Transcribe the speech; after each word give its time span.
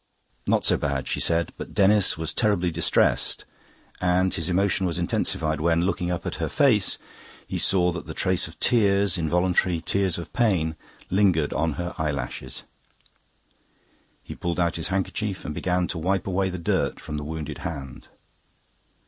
"Not 0.47 0.65
so 0.65 0.77
bad," 0.77 1.07
she 1.07 1.19
said. 1.19 1.53
But 1.57 1.75
Denis 1.75 2.17
was 2.17 2.33
terribly 2.33 2.71
distressed, 2.71 3.45
and 3.99 4.33
his 4.33 4.49
emotion 4.49 4.87
was 4.87 4.97
intensified 4.97 5.61
when, 5.61 5.85
looking 5.85 6.09
up 6.09 6.25
at 6.25 6.37
her 6.41 6.49
face, 6.49 6.97
he 7.47 7.59
saw 7.59 7.91
that 7.91 8.07
the 8.07 8.15
trace 8.15 8.47
of 8.47 8.59
tears, 8.59 9.15
involuntary 9.19 9.79
tears 9.79 10.17
of 10.17 10.33
pain, 10.33 10.75
lingered 11.11 11.53
on 11.53 11.73
her 11.73 11.93
eyelashes. 11.99 12.63
He 14.23 14.33
pulled 14.33 14.59
out 14.59 14.77
his 14.77 14.87
handkerchief 14.87 15.45
and 15.45 15.53
began 15.53 15.85
to 15.89 15.99
wipe 15.99 16.25
away 16.25 16.49
the 16.49 16.57
dirt 16.57 16.99
from 16.99 17.17
the 17.17 17.23
wounded 17.23 17.59
hand. 17.59 18.07